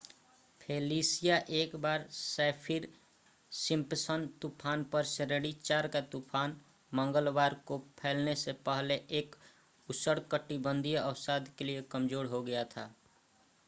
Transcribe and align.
Felicia 0.61 1.35
एक 1.57 1.75
बार 1.81 2.05
Saffir-Simpson 2.11 4.25
तूफ़ान 4.41 4.83
पर 4.93 5.03
श्रेणी 5.11 5.51
4 5.61 5.87
का 5.93 6.01
तूफ़ान 6.15 6.57
मंगलवार 6.91 7.59
को 7.67 7.77
फैलने 8.01 8.35
से 8.45 8.53
पहले 8.65 9.01
एक 9.21 9.35
उष्णकटिबंधीय 9.89 10.95
अवसाद 10.97 11.49
के 11.57 11.65
लिए 11.65 11.81
कमज़ार 11.91 12.25
हो 12.35 12.43
गया 12.43 12.63
था 12.75 12.91